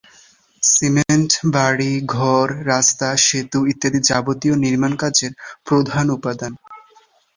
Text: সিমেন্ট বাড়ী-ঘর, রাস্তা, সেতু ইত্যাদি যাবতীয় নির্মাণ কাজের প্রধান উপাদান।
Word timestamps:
সিমেন্ট 0.63 1.31
বাড়ী-ঘর, 1.53 2.47
রাস্তা, 2.65 3.07
সেতু 3.17 3.59
ইত্যাদি 3.65 3.99
যাবতীয় 4.03 4.55
নির্মাণ 4.57 4.93
কাজের 4.95 5.31
প্রধান 5.65 6.05
উপাদান। 6.09 6.53